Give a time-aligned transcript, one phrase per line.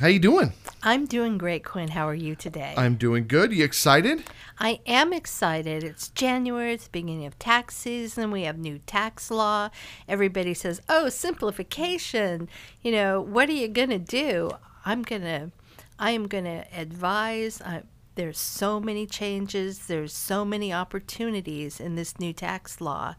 [0.00, 0.52] How you doing?
[0.82, 1.88] I'm doing great, Quinn.
[1.88, 2.74] How are you today?
[2.76, 3.52] I'm doing good.
[3.52, 4.24] You excited?
[4.58, 5.82] I am excited.
[5.82, 8.30] It's January, it's the beginning of tax season.
[8.30, 9.70] We have new tax law.
[10.06, 12.50] Everybody says, "Oh, simplification."
[12.82, 14.50] You know, what are you going to do?
[14.84, 15.50] I'm going to
[15.98, 17.82] I am going to advise I,
[18.16, 23.14] there's so many changes, there's so many opportunities in this new tax law.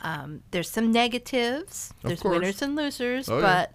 [0.00, 3.66] Um, there's some negatives, there's winners and losers, Oh, yeah.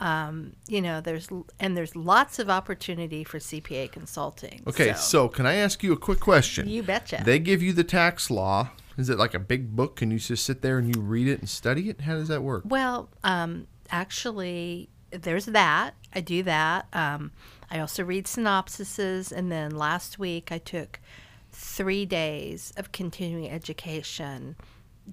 [0.00, 1.28] Um, you know, there's
[1.60, 4.62] and there's lots of opportunity for CPA consulting.
[4.66, 6.68] Okay, so, can I ask you a quick question?
[6.68, 7.22] you betcha.
[7.24, 8.70] They give you the tax law.
[8.96, 9.96] Is it like a big book?
[9.96, 12.02] Can you just sit there and you read it and study it?
[12.02, 12.64] How does that work?
[12.66, 15.94] well, um, actually, there's that.
[16.14, 16.86] I do that.
[16.92, 17.32] Um,
[17.70, 20.98] I also read synopsises, and then last week I took
[21.52, 24.56] three days of continuing education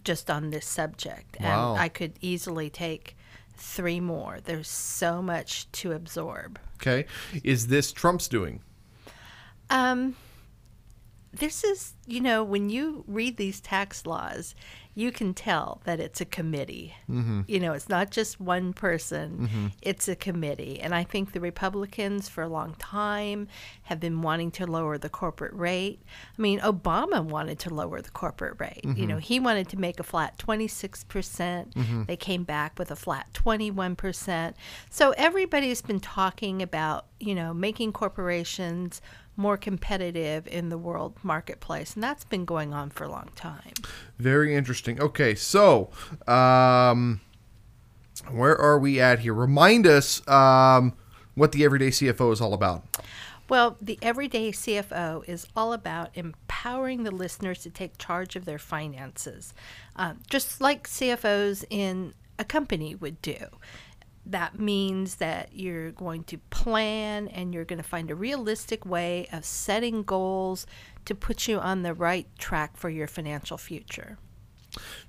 [0.04, 1.74] just on this subject, Wow.
[1.74, 3.17] and I could easily take
[3.58, 4.40] three more.
[4.44, 6.60] There's so much to absorb.
[6.76, 7.06] Okay.
[7.44, 8.62] Is this Trump's doing?
[9.70, 10.16] Um,
[11.38, 14.56] this is, you know, when you read these tax laws,
[14.98, 16.96] you can tell that it's a committee.
[17.08, 17.42] Mm-hmm.
[17.48, 19.68] You know, it's not just one person, mm-hmm.
[19.84, 20.80] it's a committee.
[20.80, 23.48] And I think the Republicans, for a long time,
[23.84, 26.02] have been wanting to lower the corporate rate.
[26.36, 28.82] I mean, Obama wanted to lower the corporate rate.
[28.84, 29.06] You mm-hmm.
[29.06, 31.08] know, he wanted to make a flat 26%.
[31.08, 32.06] percent mm-hmm.
[32.06, 34.56] They came back with a flat 21%.
[34.90, 39.00] So everybody's been talking about, you know, making corporations
[39.38, 41.94] more competitive in the world marketplace.
[41.94, 43.74] And that's been going on for a long time.
[44.18, 45.00] Very interesting.
[45.00, 45.90] Okay, so
[46.28, 47.22] um,
[48.32, 49.34] where are we at here?
[49.34, 50.94] Remind us um,
[51.36, 52.84] what the Everyday CFO is all about.
[53.50, 58.60] Well, the Everyday CFO is all about empowering the listeners to take charge of their
[58.60, 59.54] finances,
[59.96, 63.38] uh, just like CFOs in a company would do.
[64.30, 69.28] That means that you're going to plan and you're going to find a realistic way
[69.32, 70.68] of setting goals
[71.06, 74.18] to put you on the right track for your financial future.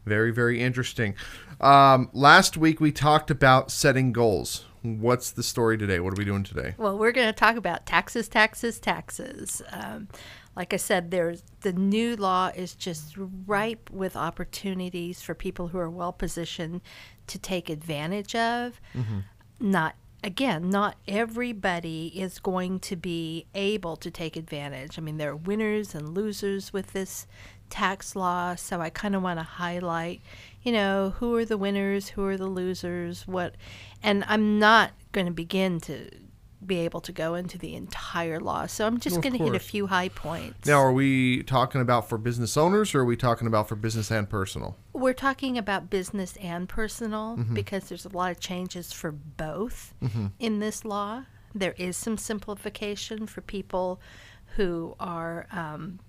[0.05, 1.15] Very, very interesting.
[1.61, 4.65] Um, last week we talked about setting goals.
[4.83, 5.99] What's the story today?
[5.99, 6.75] What are we doing today?
[6.79, 9.61] Well, we're going to talk about taxes, taxes, taxes.
[9.73, 10.09] Um,
[10.59, 13.15] like I said, there's the new law is just
[13.47, 16.81] ripe with opportunities for people who are well positioned
[17.29, 18.81] to take advantage of.
[18.93, 19.21] Mm-hmm.
[19.61, 24.99] Not again, not everybody is going to be able to take advantage.
[24.99, 27.29] I mean, there are winners and losers with this
[27.71, 30.23] tax law, so I kind of want to highlight,
[30.65, 33.55] you know, who are the winners, who are the losers, what
[34.03, 36.11] and I'm not going to begin to
[36.65, 38.67] be able to go into the entire law.
[38.67, 40.67] So I'm just Of going to hit a few high points.
[40.67, 44.11] Now, are we talking about for business owners or are we talking about for business
[44.11, 44.77] and personal?
[44.93, 49.95] We're talking about business and personal because there's a lot of changes for both
[50.39, 51.25] in this law.
[51.55, 54.01] There is some simplification for people
[54.57, 56.01] who are um,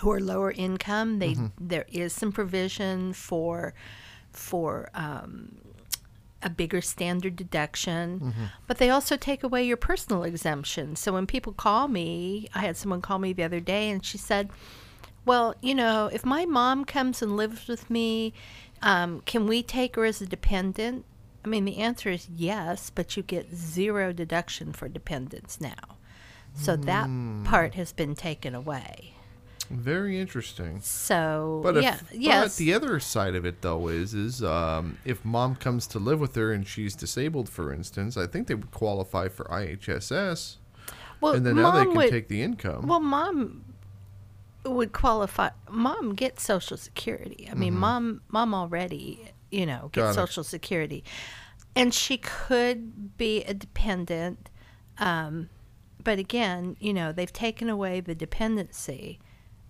[0.00, 1.18] who are lower income.
[1.20, 3.74] They there is some provision for
[4.32, 5.56] for um,
[6.42, 10.96] a bigger standard deduction, but they also take away your personal exemption.
[10.96, 14.18] So when people call me, I had someone call me the other day and she
[14.18, 14.50] said,
[15.24, 18.32] Well, you know, if my mom comes and lives with me,
[18.82, 21.04] um, can we take her as a dependent?
[21.44, 25.96] I mean, the answer is yes, but you get zero deduction for dependents now.
[26.54, 27.08] So that
[27.44, 29.14] part has been taken away.
[29.72, 30.80] Very interesting.
[30.80, 35.24] So But if, yeah, but the other side of it though is is um, if
[35.24, 38.70] mom comes to live with her and she's disabled, for instance, I think they would
[38.70, 40.56] qualify for IHSS,
[41.20, 42.86] well, and then now they can would, take the income.
[42.86, 43.64] Well, mom
[44.64, 45.50] would qualify.
[45.70, 47.48] Mom gets Social Security.
[47.50, 50.00] I mean, mom, mom already, you know, Mm-hmm.
[50.00, 50.14] Gets.
[50.14, 51.02] Social Security,
[51.74, 54.50] and she could be a dependent.
[54.98, 55.48] Um,
[56.02, 59.20] but again, you know, they've taken away the dependency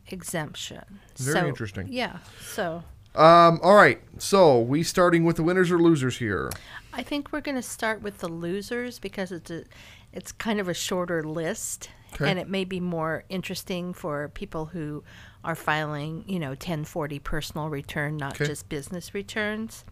[0.08, 0.84] exemption.
[1.16, 1.86] Very So, interesting.
[1.90, 2.18] Yeah.
[2.40, 2.82] So
[3.14, 6.50] Um, all right, so we starting with the winners or losers here.
[6.94, 9.64] I think we're going to start with the losers because it's a,
[10.12, 12.28] it's kind of a shorter list, Okay.
[12.30, 15.02] and it may be more interesting for people who
[15.44, 18.46] are filing, you know, 1040 personal return, not Okay.
[18.46, 19.84] just business returns.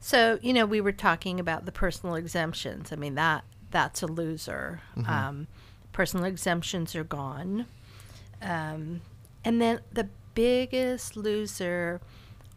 [0.00, 2.92] So, you know, we were talking about the personal exemptions.
[2.92, 4.80] I mean, that that's a loser.
[5.06, 5.46] Um,
[5.92, 7.66] personal exemptions are gone.
[8.40, 9.00] Um,
[9.46, 12.00] and then the biggest loser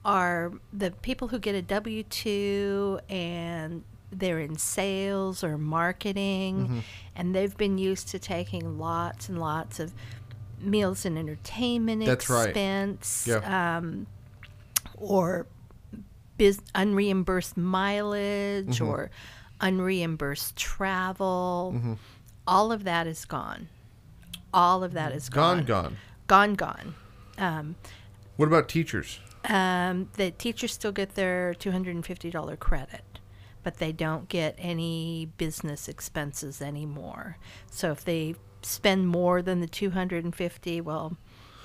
[0.03, 6.79] are the people who get a W 2 and they're in sales or marketing mm-hmm.
[7.15, 9.93] and they've been used to taking lots and lots of
[10.59, 12.49] meals and entertainment That's right.
[12.49, 13.77] expense Yeah.
[13.77, 14.07] um,
[14.97, 15.45] or
[16.37, 18.87] biz- unreimbursed mileage mm-hmm.
[18.87, 19.11] or
[19.61, 21.73] unreimbursed travel.
[21.75, 21.93] Mm-hmm.
[22.47, 23.69] All of that is gone.
[24.51, 25.65] All of that is Gone, gone.
[25.65, 25.97] gone.
[26.29, 26.95] Gone, gone.
[27.37, 27.75] Um,
[28.37, 29.19] What about teachers?
[29.49, 33.19] um, the teachers still get their $250 credit,
[33.63, 37.37] but they don't get any business expenses anymore.
[37.71, 41.17] So if they spend more than the 250, well,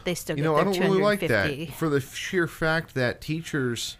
[0.05, 2.95] they still You get know, their I don't really like that for the sheer fact
[2.95, 3.97] that teachers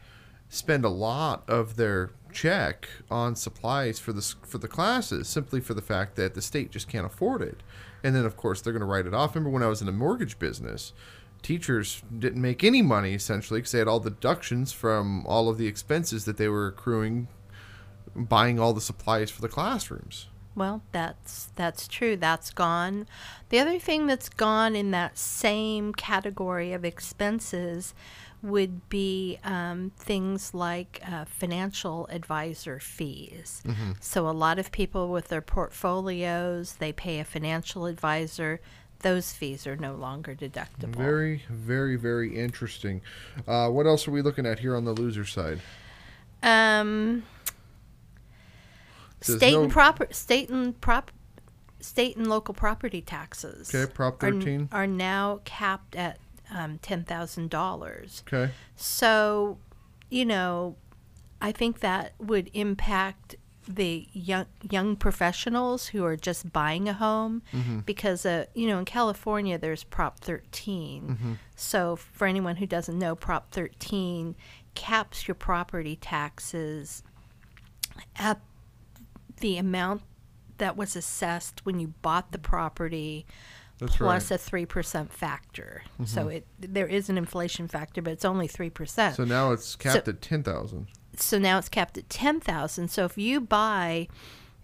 [0.49, 5.75] spend a lot of their check on supplies for the for the classes simply for
[5.75, 7.63] the fact that the state just can't afford it.
[8.03, 9.35] And then of course they're going to write it off.
[9.35, 10.93] Remember when I was in the mortgage business,
[11.43, 15.59] teachers didn't make any money essentially because they had all the deductions from all of
[15.59, 17.29] the expenses that they were accruing
[18.15, 20.29] buying all the supplies for the classrooms.
[20.57, 22.17] Well, that's that's true.
[22.17, 23.07] That's gone.
[23.49, 27.93] The other thing that's gone in that same category of expenses
[28.45, 33.63] would be um, things like uh, financial advisor fees.
[34.01, 38.61] So a lot of people with their portfolios, they pay a financial advisor.
[39.01, 40.95] Those fees are no longer deductible.
[40.95, 43.01] Very, very, very interesting.
[43.49, 45.61] Uh, what else are we looking at here on the loser side?
[46.43, 47.23] Um,
[49.21, 51.11] There's state no- and proper state and prop
[51.81, 53.75] state and local property taxes.
[53.75, 54.69] Okay, Prop are- 13.
[54.73, 56.19] are, now capped at
[56.53, 58.23] um, ten thousand dollars.
[58.27, 58.53] Okay.
[58.77, 59.59] So,
[60.11, 60.77] you know,
[61.41, 63.37] I think that would impact
[63.67, 67.43] the young young professionals who are just buying a home
[67.87, 71.39] because uh, you know in California there's Prop 13.
[71.57, 74.35] So for anyone who doesn't know, Prop 13
[74.75, 77.03] caps your property taxes
[78.17, 78.41] at
[79.41, 80.03] the amount
[80.59, 83.27] that was assessed when you bought the property
[83.79, 84.37] That's plus right.
[84.37, 85.83] a three percent factor.
[86.05, 86.31] So mm-hmm.
[86.31, 89.17] it there is an inflation factor, but it's only three percent.
[89.17, 90.87] So now it's capped at ten thousand.
[91.17, 92.89] So now it's capped at ten thousand.
[92.89, 94.09] So if you buy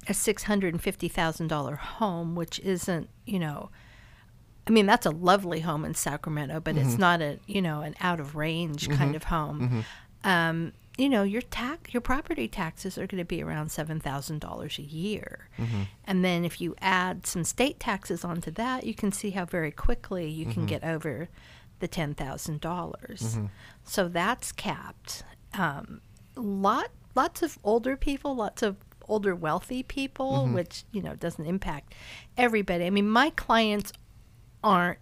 [0.08, 3.70] a six hundred and fifty thousand dollar home, which isn't, you know,
[4.66, 7.00] I mean that's a lovely home in Sacramento, but it's mm-hmm.
[7.00, 9.16] not a you know an out of range kind mm-hmm.
[9.16, 9.84] of home.
[10.22, 14.40] Um, you know your tax your property taxes are going to be around seven thousand
[14.40, 15.82] dollars a year, mm-hmm.
[16.04, 19.70] and then if you add some state taxes onto that, you can see how very
[19.70, 20.66] quickly you can mm-hmm.
[20.66, 21.28] get over
[21.78, 23.36] the ten thousand dollars.
[23.36, 23.46] Mm-hmm.
[23.84, 25.24] So that's capped.
[25.54, 26.02] Um,
[26.36, 28.76] lot lots of older people, lots of
[29.08, 31.94] older wealthy people, which you know doesn't impact
[32.36, 32.84] everybody.
[32.84, 33.92] I mean, my clients
[34.62, 34.98] aren't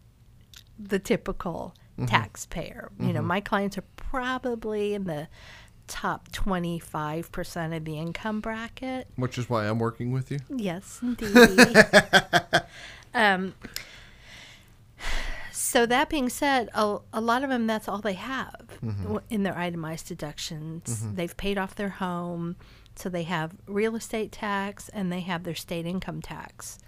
[0.79, 1.75] the typical
[2.07, 2.93] taxpayer.
[3.01, 5.29] You know, my clients are probably in the
[5.89, 9.09] top 25% of the income bracket.
[9.17, 10.39] Which is why I'm working with you.
[10.55, 11.35] Yes, indeed.
[13.15, 13.55] um,
[15.53, 19.43] so that being said, a, a lot of them that's all they have w- in
[19.43, 21.05] their itemized deductions.
[21.15, 22.57] They've paid off their home,
[22.95, 26.79] so they have real estate tax and they have their state income tax.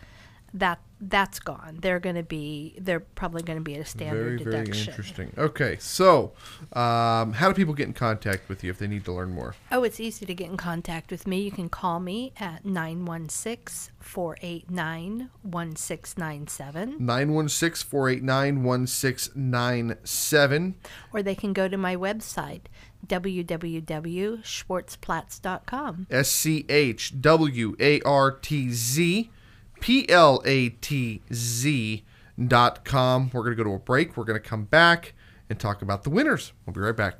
[0.54, 1.78] That that's gone.
[1.80, 2.76] They're going to be.
[2.78, 5.32] They're probably going to be at a standard Very, very interesting.
[5.38, 6.32] Okay, so
[6.74, 9.54] um, how do people get in contact with you if they need to learn more?
[9.72, 11.40] Oh, it's easy to get in contact with me.
[11.40, 16.96] You can call me at 916 489 1697.
[16.98, 20.74] 916 489 1697.
[21.12, 22.62] or they can go to my website
[23.06, 26.06] www.schwartzplatz.com.
[26.10, 29.30] S C H W A R T Z
[29.80, 32.04] P L A T Z
[32.46, 33.30] dot com.
[33.32, 34.16] We're going to go to a break.
[34.16, 35.14] We're going to come back
[35.48, 36.52] and talk about the winners.
[36.64, 37.16] We'll be right back.